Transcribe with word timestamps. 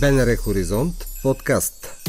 БНР 0.00 0.36
Хоризонт 0.36 0.94
подкаст 1.22 2.06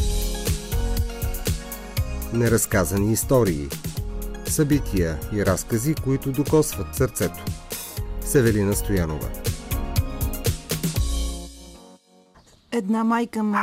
Неразказани 2.34 3.14
истории 3.14 3.68
Събития 4.46 5.20
и 5.34 5.46
разкази, 5.46 5.96
които 6.04 6.32
докосват 6.32 6.96
сърцето 6.96 7.46
Севелина 8.22 8.76
Стоянова 8.76 9.30
Една 12.72 13.04
майка 13.04 13.44
ме 13.44 13.58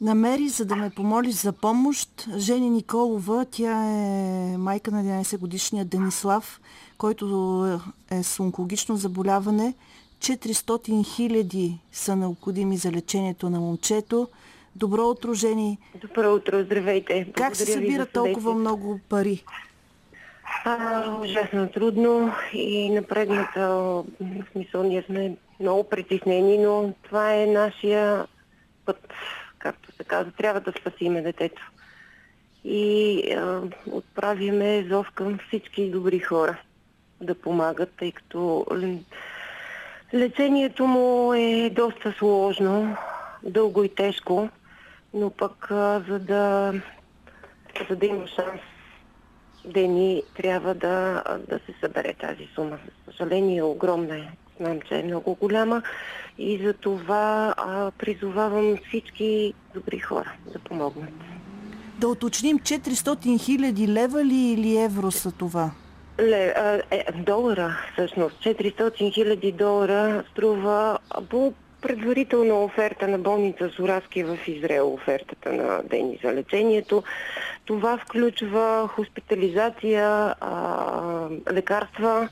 намери, 0.00 0.48
за 0.48 0.64
да 0.64 0.76
ме 0.76 0.90
помоли 0.90 1.32
за 1.32 1.52
помощ. 1.52 2.28
Жени 2.36 2.70
Николова, 2.70 3.46
тя 3.50 3.84
е 3.84 4.56
майка 4.58 4.90
на 4.90 5.22
11 5.24 5.38
годишния 5.38 5.84
Денислав, 5.84 6.60
който 6.98 7.80
е 8.10 8.22
с 8.22 8.40
онкологично 8.40 8.96
заболяване. 8.96 9.74
400 10.24 11.14
хиляди 11.14 11.78
са 11.92 12.16
необходими 12.16 12.76
за 12.76 12.92
лечението 12.92 13.50
на 13.50 13.60
момчето. 13.60 14.28
Добро 14.76 15.02
утро, 15.02 15.34
Жени. 15.34 15.78
Добро 15.94 16.34
утро, 16.34 16.62
здравейте. 16.62 17.14
Благодаря 17.14 17.32
как 17.32 17.56
се 17.56 17.66
събира 17.66 18.06
толкова 18.06 18.54
много 18.54 19.00
пари? 19.08 19.44
А, 20.64 21.16
ужасно 21.20 21.68
трудно 21.68 22.32
и 22.52 22.90
напрегната. 22.90 23.68
В 23.68 24.04
смисъл, 24.52 24.82
ние 24.82 25.02
сме 25.02 25.36
много 25.60 25.84
притеснени, 25.88 26.58
но 26.58 26.94
това 27.02 27.34
е 27.34 27.46
нашия 27.46 28.26
път, 28.84 29.08
както 29.58 29.92
се 29.92 30.04
казва. 30.04 30.32
Трябва 30.32 30.60
да 30.60 30.72
спасиме 30.80 31.22
детето. 31.22 31.70
И 32.64 33.20
а, 33.32 33.62
отправяме 33.90 34.86
зов 34.88 35.10
към 35.14 35.38
всички 35.48 35.90
добри 35.90 36.18
хора 36.18 36.60
да 37.20 37.34
помагат, 37.34 37.92
тъй 37.98 38.12
като 38.12 38.66
лечението 40.14 40.86
му 40.86 41.34
е 41.34 41.70
доста 41.70 42.14
сложно, 42.18 42.96
дълго 43.42 43.84
и 43.84 43.88
тежко, 43.88 44.48
но 45.14 45.30
пък 45.30 45.66
за 46.08 46.18
да, 46.18 46.72
за 47.90 47.96
да 47.96 48.06
има 48.06 48.26
шанс 48.26 48.60
Дени 49.64 50.22
трябва 50.36 50.74
да, 50.74 51.22
да 51.48 51.58
се 51.58 51.74
събере 51.80 52.14
тази 52.20 52.48
сума. 52.54 52.78
За 53.06 53.12
съжаление, 53.12 53.62
огромна 53.62 54.16
е. 54.16 54.28
Знам, 54.60 54.80
че 54.88 54.98
е 54.98 55.02
много 55.02 55.34
голяма 55.34 55.82
и 56.38 56.58
за 56.64 56.72
това 56.72 57.54
а, 57.56 57.90
призовавам 57.90 58.76
всички 58.88 59.54
добри 59.74 59.98
хора 59.98 60.32
да 60.52 60.58
помогнат. 60.58 61.14
Да 61.98 62.08
уточним 62.08 62.58
400 62.58 63.40
хиляди 63.40 63.88
лева 63.88 64.24
ли 64.24 64.52
или 64.52 64.76
евро 64.76 65.10
са 65.10 65.32
това? 65.32 65.70
Ле, 66.20 66.54
а, 66.56 66.82
е, 66.90 67.04
долара, 67.12 67.76
всъщност. 67.92 68.42
400 68.42 69.12
хиляди 69.14 69.52
долара 69.52 70.24
струва 70.30 70.98
по 71.30 71.54
предварителна 71.80 72.64
оферта 72.64 73.08
на 73.08 73.18
болница 73.18 73.68
Зораски 73.68 74.24
в 74.24 74.38
Израел, 74.46 74.94
офертата 74.94 75.52
на 75.52 75.82
Дени 75.82 76.18
за 76.24 76.32
лечението. 76.32 77.02
Това 77.64 77.98
включва 77.98 78.88
хоспитализация, 78.88 80.34
а, 80.40 81.28
лекарства, 81.52 82.28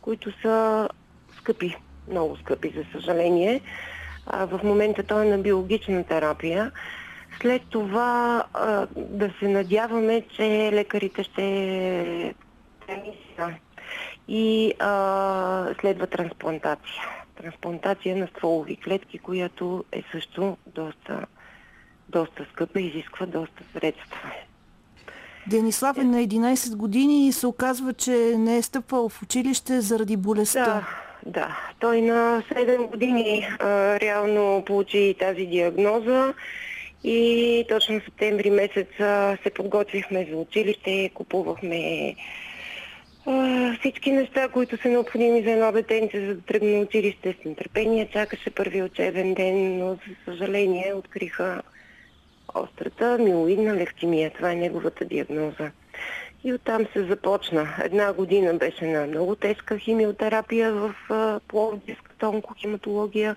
които 0.00 0.32
са 0.42 0.88
скъпи, 1.38 1.76
много 2.10 2.36
скъпи, 2.36 2.72
за 2.76 2.84
съжаление. 2.92 3.60
А, 4.26 4.46
в 4.46 4.60
момента 4.64 5.02
той 5.02 5.26
е 5.26 5.30
на 5.30 5.38
биологична 5.38 6.04
терапия. 6.04 6.70
След 7.40 7.62
това 7.70 8.44
а, 8.54 8.86
да 8.96 9.30
се 9.38 9.48
надяваме, 9.48 10.22
че 10.36 10.70
лекарите 10.72 11.22
ще 11.22 12.34
и 14.28 14.72
а, 14.78 15.74
следва 15.80 16.06
трансплантация. 16.06 17.02
Трансплантация 17.36 18.16
на 18.16 18.26
стволови 18.26 18.76
клетки, 18.76 19.18
която 19.18 19.84
е 19.92 20.02
също 20.12 20.56
доста, 20.66 21.26
доста 22.08 22.46
скъпа 22.52 22.80
и 22.80 22.86
изисква 22.86 23.26
доста 23.26 23.62
средства. 23.72 24.30
Денислав 25.46 25.98
е 25.98 26.04
на 26.04 26.16
11 26.16 26.76
години 26.76 27.28
и 27.28 27.32
се 27.32 27.46
оказва, 27.46 27.92
че 27.92 28.34
не 28.38 28.56
е 28.56 28.62
стъпвал 28.62 29.08
в 29.08 29.22
училище 29.22 29.80
заради 29.80 30.16
болестта. 30.16 30.64
Да, 30.64 30.86
да. 31.26 31.58
Той 31.80 32.00
на 32.00 32.42
7 32.50 32.90
години 32.90 33.48
а, 33.58 33.66
реално 34.00 34.62
получи 34.66 35.16
тази 35.18 35.46
диагноза 35.46 36.34
и 37.04 37.64
точно 37.68 38.00
в 38.00 38.04
септември 38.04 38.50
месец 38.50 38.88
а, 39.00 39.38
се 39.42 39.50
подготвихме 39.50 40.26
за 40.30 40.36
училище, 40.36 41.10
купувахме 41.14 42.14
всички 43.80 44.12
неща, 44.12 44.48
които 44.48 44.76
са 44.76 44.88
необходими 44.88 45.42
за 45.42 45.50
едно 45.50 45.72
детенце, 45.72 46.26
за 46.26 46.34
да 46.34 46.40
тръгне 46.40 46.78
училище 46.78 47.36
с 47.42 47.44
нетърпение. 47.44 48.08
Чакаше 48.12 48.50
първи 48.50 48.82
учебен 48.82 49.34
ден, 49.34 49.78
но 49.78 49.94
за 49.94 50.14
съжаление 50.24 50.94
откриха 50.94 51.62
острата 52.54 53.18
милоидна 53.20 53.74
левкемия. 53.74 54.30
Това 54.30 54.50
е 54.52 54.56
неговата 54.56 55.04
диагноза. 55.04 55.70
И 56.44 56.54
оттам 56.54 56.86
се 56.92 57.04
започна. 57.04 57.68
Една 57.84 58.12
година 58.12 58.54
беше 58.54 58.84
на 58.84 59.06
много 59.06 59.36
тежка 59.36 59.78
химиотерапия 59.78 60.72
в 60.72 60.94
Пловдивската 61.48 62.28
онкохематология. 62.28 63.36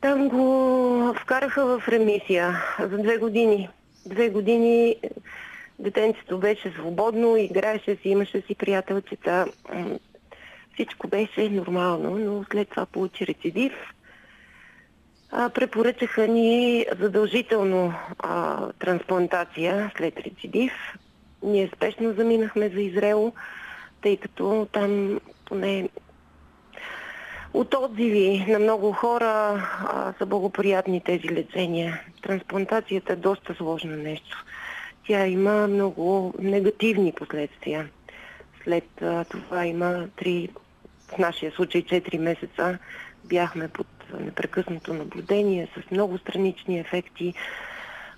Там 0.00 0.28
го 0.28 1.14
вкараха 1.20 1.66
в 1.66 1.88
ремисия 1.88 2.64
за 2.80 2.98
две 2.98 3.16
години. 3.16 3.68
Две 4.06 4.28
години 4.28 4.96
детенцето 5.78 6.38
беше 6.38 6.70
свободно, 6.70 7.36
играеше 7.36 7.96
си, 7.96 8.08
имаше 8.08 8.40
си 8.40 8.54
приятелчета. 8.54 9.46
Всичко 10.74 11.08
беше 11.08 11.48
нормално, 11.48 12.18
но 12.18 12.44
след 12.50 12.68
това 12.68 12.86
получи 12.86 13.26
рецидив 13.26 13.72
а, 15.36 15.48
препоръчаха 15.48 16.28
ни 16.28 16.86
задължително 17.00 17.94
а, 18.18 18.66
трансплантация 18.72 19.92
след 19.96 20.18
рецидив. 20.18 20.72
Ние 21.42 21.70
спешно 21.76 22.12
заминахме 22.12 22.68
за 22.68 22.80
Израел, 22.80 23.32
тъй 24.02 24.16
като 24.16 24.68
там 24.72 25.20
поне 25.44 25.88
от 27.54 27.74
отзиви 27.74 28.44
на 28.48 28.58
много 28.58 28.92
хора 28.92 29.26
а, 29.26 30.14
са 30.18 30.26
благоприятни 30.26 31.00
тези 31.00 31.28
лечения. 31.28 32.00
Трансплантацията 32.22 33.12
е 33.12 33.16
доста 33.16 33.54
сложно 33.54 33.96
нещо. 33.96 34.44
Тя 35.06 35.26
има 35.26 35.66
много 35.66 36.34
негативни 36.38 37.12
последствия. 37.12 37.88
След 38.64 38.84
това 39.30 39.66
има 39.66 40.08
три, 40.16 40.48
в 41.14 41.18
нашия 41.18 41.52
случай 41.52 41.82
4 41.82 42.18
месеца 42.18 42.78
бяхме 43.24 43.68
под 43.68 43.86
непрекъснато 44.20 44.94
наблюдение 44.94 45.68
с 45.76 45.90
много 45.90 46.18
странични 46.18 46.80
ефекти. 46.80 47.34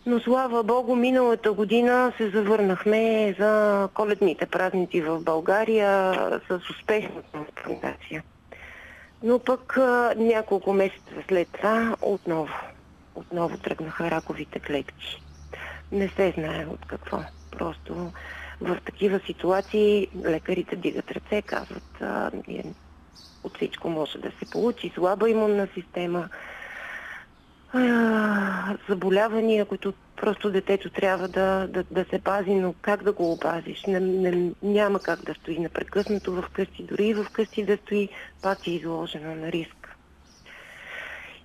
Но 0.07 0.21
слава 0.21 0.63
Богу, 0.63 0.97
миналата 0.97 1.53
година 1.53 2.13
се 2.17 2.31
завърнахме 2.31 3.35
за 3.39 3.89
коледните 3.95 4.47
празници 4.47 5.01
в 5.01 5.21
България 5.21 6.15
с 6.49 6.61
успешна 6.71 7.23
трансплантация. 7.33 8.23
Но 9.23 9.39
пък 9.39 9.79
няколко 10.17 10.73
месеца 10.73 11.15
след 11.29 11.49
това 11.49 11.97
отново, 12.03 12.55
отново 13.15 13.59
тръгнаха 13.59 14.11
раковите 14.11 14.59
клетки. 14.61 15.23
Не 15.93 16.09
се 16.09 16.35
знае 16.37 16.67
от 16.67 16.87
какво. 16.87 17.23
Просто 17.51 18.13
в 18.61 18.79
такива 18.85 19.21
ситуации 19.27 20.09
лекарите 20.25 20.77
дигат 20.77 21.11
ръце, 21.11 21.43
казват, 21.43 22.03
ние 22.49 22.75
от 23.45 23.57
всичко 23.57 23.89
може 23.89 24.19
да 24.19 24.31
се 24.39 24.45
получи. 24.45 24.93
Слаба 24.95 25.31
имунна 25.31 25.69
система, 25.75 26.29
заболявания, 28.89 29.67
които 29.67 29.95
просто 30.17 30.51
детето 30.51 30.91
трябва 30.91 31.29
да, 31.29 31.67
да, 31.69 31.85
да 31.91 32.05
се 32.11 32.19
пази, 32.19 32.55
но 32.55 32.75
как 32.83 33.03
да 33.03 33.13
го 33.13 33.33
опазиш? 33.33 33.85
Не, 33.85 34.01
не, 34.01 34.53
няма 34.63 34.99
как 34.99 35.25
да 35.25 35.35
стои 35.35 35.59
непрекъснато 35.59 36.33
в 36.33 36.45
къщи, 36.53 36.83
дори 36.83 37.07
и 37.07 37.15
в 37.15 37.27
къщи 37.33 37.65
да 37.65 37.77
стои, 37.77 38.09
пак 38.43 38.67
е 38.67 38.71
изложена 38.71 39.35
на 39.35 39.53
риск. 39.53 39.97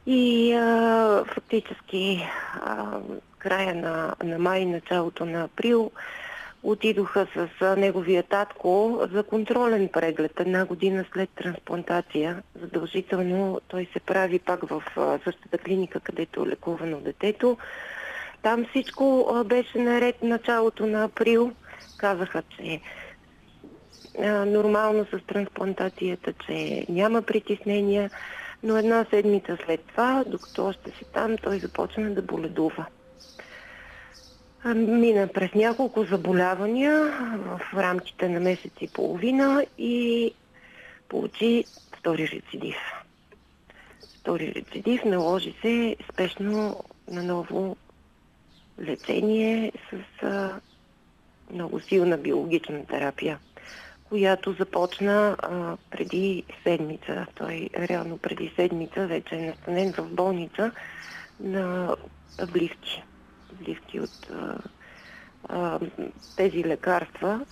И 0.06 0.54
а, 0.54 1.24
фактически 1.28 2.28
а, 2.62 3.00
края 3.44 3.76
на, 3.76 4.16
на 4.24 4.40
май, 4.40 4.66
началото 4.66 5.26
на 5.26 5.44
април, 5.44 5.92
отидоха 6.64 7.28
с 7.36 7.76
неговия 7.76 8.24
татко 8.24 9.02
за 9.14 9.24
контролен 9.24 9.90
преглед 9.90 10.40
една 10.40 10.66
година 10.66 11.06
след 11.14 11.30
трансплантация. 11.30 12.44
Задължително 12.62 13.62
той 13.68 13.88
се 13.94 14.00
прави 14.00 14.40
пак 14.40 14.70
в 14.70 14.84
същата 15.24 15.58
клиника, 15.58 16.00
където 16.00 16.44
е 16.44 16.48
лекувано 16.48 17.00
детето. 17.00 17.58
Там 18.42 18.66
всичко 18.70 19.36
беше 19.46 19.78
наред 19.78 20.24
началото 20.24 20.86
на 20.86 21.04
април. 21.04 21.52
Казаха, 21.98 22.44
че 22.58 22.82
нормално 24.46 25.06
с 25.06 25.20
трансплантацията, 25.28 26.34
че 26.46 26.86
няма 26.90 27.22
притеснения, 27.22 28.10
но 28.64 28.78
една 28.78 29.06
седмица 29.10 29.58
след 29.66 29.82
това, 29.82 30.24
докато 30.28 30.66
още 30.66 30.92
си 30.92 31.06
там, 31.14 31.38
той 31.38 31.60
започна 31.60 32.14
да 32.14 32.22
боледува. 32.22 32.86
Мина 34.66 35.28
през 35.28 35.54
няколко 35.54 36.04
заболявания 36.04 36.94
в 37.38 37.62
рамките 37.74 38.30
на 38.30 38.40
месец 38.40 38.72
и 38.82 38.88
половина 38.88 39.66
и 39.78 40.34
получи 41.10 41.66
втори 41.98 42.28
рецидив. 42.28 42.78
втори 44.20 44.54
рецидив, 44.54 45.06
наложи 45.06 45.56
се 45.62 45.96
спешно 46.12 46.84
на 47.12 47.24
ново 47.24 47.78
лечение 48.80 49.72
с 49.90 50.24
а, 50.24 50.60
много 51.54 51.80
силна 51.80 52.18
биологична 52.18 52.86
терапия, 52.86 53.40
която 54.10 54.54
започна 54.54 55.36
а, 55.40 55.78
преди 55.92 56.44
седмица. 56.64 57.26
Той 57.36 57.70
реално 57.76 58.18
преди 58.18 58.54
седмица 58.56 59.08
вече 59.08 59.36
е 59.36 59.46
настанен 59.46 59.94
в 59.94 60.04
болница 60.04 60.72
на 61.40 61.96
вливки. 62.40 63.04
Вливки 63.60 64.00
от 64.00 64.30
а, 64.34 64.58
а, 65.50 65.80
тези 66.36 66.64
лекарства, 66.64 67.46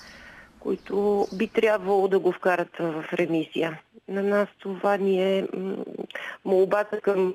които 0.60 1.28
би 1.34 1.48
трябвало 1.48 2.07
да 2.07 2.19
го 2.19 2.31
вкарат 2.31 2.78
в 2.80 3.06
ремисия. 3.13 3.80
На 4.07 4.24
нас 4.24 4.48
това 4.60 4.98
ни 4.98 5.38
е 5.38 5.48
молбата 6.46 7.01
към, 7.01 7.34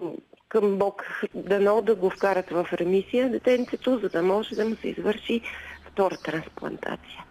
към 0.49 0.79
Бог 0.79 1.07
дано 1.35 1.83
да 1.83 1.95
го 1.95 2.11
вкарат 2.11 2.51
в 2.51 2.69
ремисия 2.73 3.31
детенцето, 3.31 3.99
за 3.99 4.09
да 4.09 4.23
може 4.23 4.55
да 4.55 4.65
му 4.65 4.77
се 4.77 4.89
извърши 4.89 5.41
втора 5.87 6.17
трансплантация. 6.17 7.25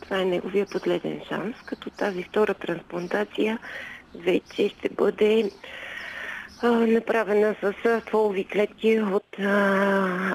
Това 0.00 0.20
е 0.20 0.24
неговия 0.24 0.66
последен 0.66 1.20
шанс, 1.28 1.56
като 1.66 1.90
тази 1.90 2.22
втора 2.22 2.54
трансплантация 2.54 3.58
вече 4.14 4.68
ще 4.68 4.88
бъде 4.88 5.50
направена 6.62 7.56
с 7.62 8.00
стволови 8.00 8.44
клетки 8.44 9.00
от 9.00 9.38
а, 9.38 9.44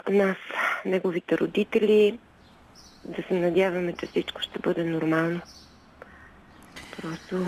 нас, 0.09 0.37
неговите 0.85 1.37
родители. 1.37 2.19
Да 3.05 3.23
се 3.27 3.33
надяваме, 3.33 3.93
че 3.99 4.05
всичко 4.05 4.41
ще 4.41 4.59
бъде 4.59 4.83
нормално. 4.83 5.41
Просто... 7.01 7.45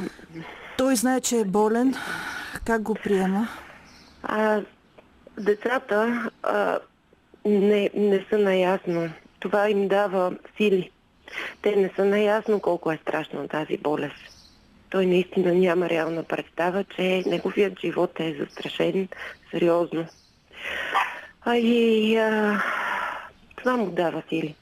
Той 0.77 0.95
знае, 0.95 1.21
че 1.21 1.39
е 1.39 1.45
болен. 1.45 1.95
Как 2.65 2.81
го 2.81 2.95
приема? 3.03 3.47
А, 4.23 4.61
децата 5.39 6.29
а, 6.43 6.79
не, 7.45 7.89
не 7.93 8.25
са 8.29 8.37
наясно. 8.37 9.09
Това 9.39 9.69
им 9.69 9.87
дава 9.87 10.37
сили. 10.57 10.91
Те 11.61 11.75
не 11.75 11.91
са 11.95 12.05
наясно 12.05 12.59
колко 12.59 12.91
е 12.91 12.99
страшна 13.01 13.47
тази 13.47 13.77
болест. 13.77 14.32
Той 14.93 15.05
наистина 15.05 15.53
няма 15.53 15.89
реална 15.89 16.23
представа, 16.23 16.83
че 16.83 17.23
неговият 17.25 17.79
живот 17.79 18.19
е 18.19 18.35
застрашен 18.39 19.07
сериозно. 19.51 20.05
А 21.45 21.57
и 21.57 22.17
а, 22.17 22.61
това 23.55 23.77
му 23.77 23.91
дава 23.91 24.23
сили. 24.29 24.55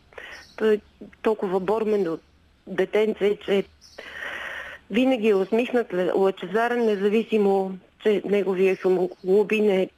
Той 0.58 0.74
е 0.74 0.80
толкова 1.22 1.60
бормен 1.60 2.08
от 2.08 2.22
детенце, 2.68 3.38
че 3.46 3.64
винаги 4.92 5.30
е 5.30 5.36
усмихнат, 5.36 5.94
лъчезарен, 6.16 6.86
независимо, 6.86 7.78
че 8.04 8.22
неговия 8.26 8.76
хемоглобин 8.76 9.70
е 9.70 9.90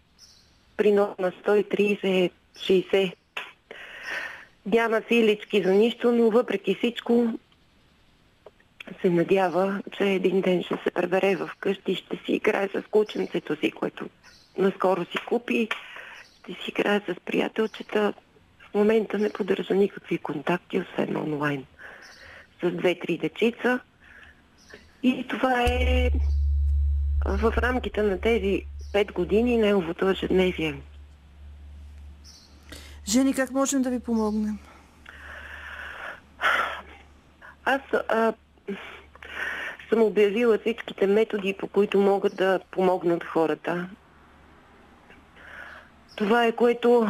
при 0.77 0.91
на 0.91 1.13
130-60. 1.19 3.13
Няма 4.65 5.01
силички 5.07 5.63
за 5.63 5.71
нищо, 5.71 6.11
но 6.11 6.29
въпреки 6.29 6.75
всичко 6.75 7.27
се 9.01 9.09
надява, 9.09 9.81
че 9.91 10.03
един 10.03 10.41
ден 10.41 10.63
ще 10.63 10.75
се 10.83 10.91
пребере 10.91 11.35
в 11.35 11.49
къщи 11.59 11.91
и 11.91 11.95
ще 11.95 12.17
си 12.17 12.31
играе 12.31 12.67
с 12.67 12.83
кученцето 12.91 13.55
си, 13.55 13.71
което 13.71 14.09
наскоро 14.57 15.05
си 15.05 15.17
купи. 15.27 15.69
Ще 16.39 16.51
си 16.51 16.59
играе 16.67 17.01
с 17.07 17.15
приятелчета. 17.25 18.13
В 18.69 18.73
момента 18.73 19.17
не 19.17 19.33
поддържа 19.33 19.75
никакви 19.75 20.17
контакти, 20.17 20.79
освен 20.79 21.17
онлайн. 21.17 21.65
С 22.63 22.71
две-три 22.71 23.17
дечица. 23.17 23.79
И 25.03 25.25
това 25.27 25.65
е 25.69 26.11
в 27.25 27.53
рамките 27.57 28.03
на 28.03 28.21
тези 28.21 28.65
пет 28.93 29.11
години 29.11 29.57
неговото 29.57 30.09
ежедневие. 30.09 30.75
Жени, 33.07 33.33
как 33.33 33.51
можем 33.51 33.81
да 33.81 33.89
ви 33.89 33.99
помогнем? 33.99 34.59
Аз 37.65 37.81
а, 38.09 38.33
съм 39.89 40.01
обявила 40.01 40.57
всичките 40.57 41.07
методи, 41.07 41.55
по 41.59 41.67
които 41.67 41.99
могат 41.99 42.35
да 42.35 42.59
помогнат 42.71 43.23
хората. 43.23 43.89
Това 46.15 46.45
е 46.45 46.51
което 46.51 47.07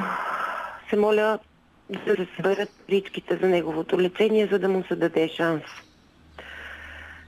се 0.90 0.96
моля 0.96 1.40
да 1.90 2.16
се 2.16 2.28
съберат 2.36 2.70
всичките 2.88 3.38
за 3.38 3.48
неговото 3.48 4.00
лечение, 4.00 4.48
за 4.48 4.60
да 4.60 4.70
му 4.70 4.84
се 4.84 4.96
даде 4.96 5.28
шанс. 5.28 5.64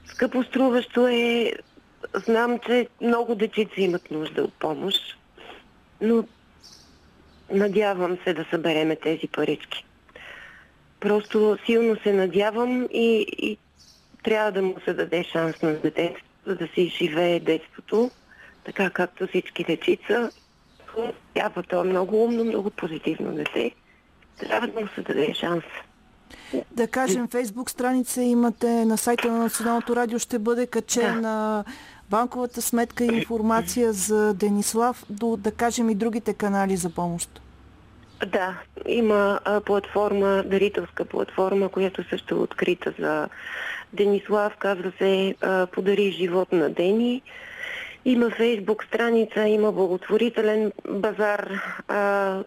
Скъпо 0.06 0.42
струващо 0.42 1.08
е, 1.08 1.52
знам, 2.14 2.58
че 2.66 2.88
много 3.00 3.34
дечици 3.34 3.82
имат 3.82 4.10
нужда 4.10 4.42
от 4.42 4.54
помощ, 4.54 5.18
но 6.00 6.24
надявам 7.52 8.18
се 8.24 8.34
да 8.34 8.44
събереме 8.50 8.96
тези 8.96 9.28
парички. 9.28 9.84
Просто 11.00 11.58
силно 11.66 11.96
се 12.02 12.12
надявам 12.12 12.88
и, 12.92 13.26
и 13.38 13.58
трябва 14.26 14.52
да 14.52 14.62
му 14.62 14.74
се 14.84 14.94
даде 14.94 15.24
шанс 15.24 15.62
на 15.62 15.72
детето, 15.72 16.20
за 16.46 16.54
да 16.54 16.68
си 16.74 16.86
живее 16.88 17.40
детството, 17.40 18.10
така 18.64 18.90
както 18.90 19.26
всички 19.26 19.64
дечица. 19.64 20.30
Трябва 21.34 21.62
то 21.62 21.80
е 21.80 21.84
много 21.84 22.24
умно, 22.24 22.44
много 22.44 22.70
позитивно 22.70 23.34
дете. 23.34 23.70
Трябва 24.38 24.66
да 24.68 24.80
му 24.80 24.88
се 24.94 25.02
даде 25.02 25.34
шанс. 25.34 25.64
Да 26.70 26.88
кажем, 26.88 27.28
фейсбук 27.28 27.70
страница 27.70 28.22
имате 28.22 28.84
на 28.84 28.98
сайта 28.98 29.32
на 29.32 29.38
Националното 29.38 29.96
радио 29.96 30.18
ще 30.18 30.38
бъде 30.38 30.66
качена 30.66 31.20
да. 31.22 31.64
банковата 32.10 32.62
сметка 32.62 33.04
и 33.04 33.16
информация 33.16 33.92
за 33.92 34.34
Денислав, 34.34 35.04
до 35.10 35.36
да 35.36 35.52
кажем 35.52 35.90
и 35.90 35.94
другите 35.94 36.34
канали 36.34 36.76
за 36.76 36.90
помощ. 36.90 37.40
Да, 38.24 38.58
има 38.86 39.40
платформа, 39.66 40.42
дарителска 40.46 41.04
платформа, 41.04 41.68
която 41.68 42.08
също 42.08 42.34
е 42.34 42.38
открита 42.38 42.94
за 42.98 43.28
Денислав, 43.92 44.56
казва 44.56 44.92
се 44.98 45.34
Подари 45.72 46.10
живот 46.10 46.52
на 46.52 46.70
Дени. 46.70 47.22
Има 48.04 48.30
фейсбук 48.30 48.84
страница, 48.84 49.48
има 49.48 49.72
благотворителен 49.72 50.72
базар 50.88 51.50
а, 51.88 52.42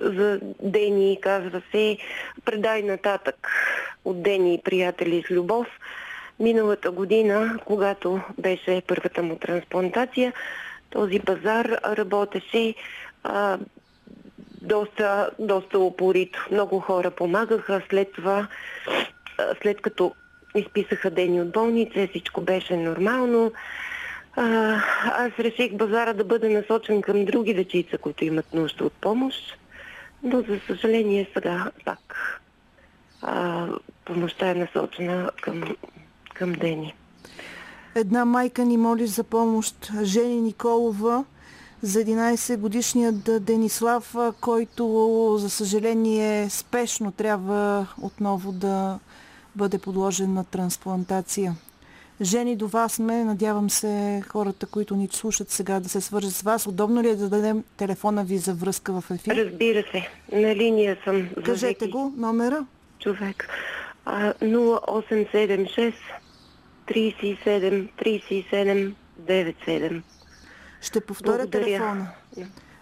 за 0.00 0.40
Дени, 0.62 1.18
казва 1.22 1.62
се 1.70 1.98
Предай 2.44 2.82
нататък 2.82 3.48
от 4.04 4.22
Дени 4.22 4.60
приятели 4.64 5.24
с 5.26 5.30
любов. 5.30 5.66
Миналата 6.40 6.90
година, 6.90 7.58
когато 7.64 8.20
беше 8.38 8.82
първата 8.86 9.22
му 9.22 9.36
трансплантация, 9.36 10.32
този 10.90 11.18
базар 11.18 11.78
работеше 11.84 12.74
а, 13.24 13.58
доста, 14.66 15.30
доста 15.38 15.78
упорито. 15.78 16.46
Много 16.50 16.80
хора 16.80 17.10
помагаха. 17.10 17.82
След 17.90 18.12
това, 18.12 18.48
след 19.62 19.80
като 19.80 20.14
изписаха 20.54 21.10
дени 21.10 21.40
от 21.40 21.52
болница, 21.52 22.08
всичко 22.10 22.40
беше 22.40 22.76
нормално. 22.76 23.52
Аз 24.36 25.32
реших 25.38 25.72
базара 25.72 26.12
да 26.12 26.24
бъде 26.24 26.48
насочен 26.48 27.02
към 27.02 27.24
други 27.24 27.54
дечица, 27.54 27.98
които 27.98 28.24
имат 28.24 28.54
нужда 28.54 28.84
от 28.84 28.92
помощ. 28.92 29.58
Но 30.22 30.40
за 30.40 30.60
съжаление 30.66 31.30
сега 31.34 31.70
пак 31.84 32.40
а, 33.22 33.66
помощта 34.04 34.50
е 34.50 34.54
насочена 34.54 35.30
към, 35.40 35.76
към 36.34 36.52
Дени. 36.52 36.94
Една 37.94 38.24
майка 38.24 38.64
ни 38.64 38.76
моли 38.76 39.06
за 39.06 39.24
помощ. 39.24 39.90
Жени 40.02 40.40
Николова 40.40 41.24
за 41.86 42.04
11 42.04 42.56
годишният 42.56 43.44
Денислав, 43.44 44.14
който 44.40 45.36
за 45.38 45.50
съжаление 45.50 46.50
спешно 46.50 47.12
трябва 47.12 47.86
отново 48.02 48.52
да 48.52 48.98
бъде 49.56 49.78
подложен 49.78 50.34
на 50.34 50.44
трансплантация. 50.44 51.56
Жени, 52.22 52.56
до 52.56 52.68
вас 52.68 52.92
сме. 52.92 53.24
Надявам 53.24 53.70
се 53.70 54.22
хората, 54.28 54.66
които 54.66 54.96
ни 54.96 55.08
слушат 55.12 55.50
сега 55.50 55.80
да 55.80 55.88
се 55.88 56.00
свържат 56.00 56.32
с 56.32 56.42
вас. 56.42 56.66
Удобно 56.66 57.02
ли 57.02 57.08
е 57.08 57.16
да 57.16 57.28
дадем 57.28 57.64
телефона 57.76 58.24
ви 58.24 58.38
за 58.38 58.54
връзка 58.54 59.00
в 59.00 59.10
ефир? 59.10 59.36
Разбира 59.36 59.84
се. 59.92 60.08
На 60.32 60.56
линия 60.56 60.98
съм. 61.04 61.28
Кажете 61.44 61.88
го, 61.88 62.12
номера. 62.16 62.66
Човек. 62.98 63.48
0876 64.06 65.94
37 66.88 67.88
37 67.98 68.92
97. 69.20 70.02
Ще 70.80 71.00
повторя 71.00 71.36
Благодаря. 71.36 71.64
телефона. 71.64 72.08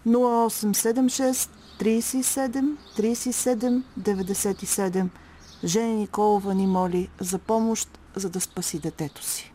0876 0.06 1.50
37 1.80 2.76
37 2.98 3.82
97. 4.00 5.08
Жени 5.64 5.94
Николова 5.94 6.54
ни 6.54 6.66
моли 6.66 7.08
за 7.20 7.38
помощ, 7.38 7.98
за 8.16 8.30
да 8.30 8.40
спаси 8.40 8.78
детето 8.78 9.24
си. 9.24 9.52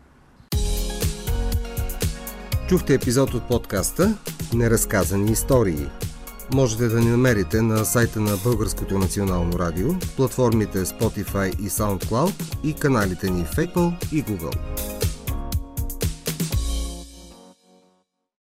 Чухте 2.70 2.94
епизод 2.94 3.34
от 3.34 3.48
подкаста 3.48 4.18
Неразказани 4.54 5.32
истории. 5.32 5.88
Можете 6.54 6.88
да 6.88 7.00
ни 7.00 7.10
намерите 7.10 7.62
на 7.62 7.86
сайта 7.86 8.20
на 8.20 8.38
Българското 8.44 8.98
национално 8.98 9.60
радио, 9.60 9.88
платформите 10.18 10.86
Spotify 10.86 11.60
и 11.60 11.70
SoundCloud 11.70 12.34
и 12.64 12.74
каналите 12.74 13.30
ни 13.30 13.46
в 13.46 13.56
Apple 13.56 14.14
и 14.14 14.24
Google. 14.24 14.79